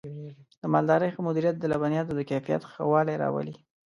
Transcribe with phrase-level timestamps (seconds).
[0.61, 3.55] د مالدارۍ ښه مدیریت د لبنیاتو د کیفیت ښه والی راولي.